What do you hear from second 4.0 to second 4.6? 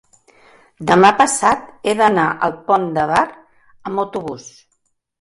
autobús.